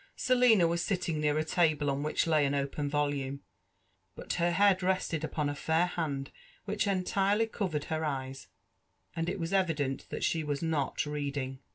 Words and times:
Selina 0.15 0.67
was 0.67 0.81
sitting 0.81 1.19
near 1.19 1.37
a 1.37 1.43
table 1.43 1.87
on 1.87 2.01
which 2.01 2.25
layan 2.25 2.55
open 2.57 2.89
volume; 2.89 3.41
but 4.15 4.33
her 4.41 4.49
head 4.49 4.81
rested 4.81 5.23
upon 5.23 5.47
a 5.47 5.53
fair 5.53 5.85
hand 5.85 6.31
which 6.65 6.87
entirely 6.87 7.45
coi^ered 7.45 7.83
her 7.83 8.03
eyes, 8.03 8.47
and 9.15 9.29
it 9.29 9.39
wa0 9.39 9.53
evident 9.53 10.09
that 10.09 10.23
she 10.23 10.43
was 10.43 10.63
not 10.63 11.05
reading. 11.05 11.59